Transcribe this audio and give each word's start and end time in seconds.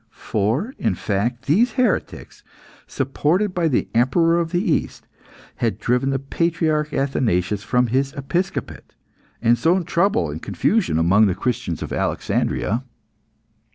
For, 0.33 0.73
in 0.79 0.95
fact, 0.95 1.45
these 1.45 1.73
heretics, 1.73 2.43
supported 2.87 3.53
by 3.53 3.67
the 3.67 3.87
Emperor 3.93 4.39
of 4.39 4.51
the 4.51 4.59
East, 4.71 5.05
had 5.57 5.77
driven 5.77 6.09
the 6.09 6.17
patriarch 6.17 6.91
Athanasius 6.91 7.61
from 7.61 7.85
his 7.85 8.11
episcopate, 8.17 8.95
and 9.43 9.59
sown 9.59 9.83
trouble 9.83 10.31
and 10.31 10.41
confusion 10.41 10.97
among 10.97 11.27
the 11.27 11.35
Christians 11.35 11.83
of 11.83 11.93
Alexandria. 11.93 12.81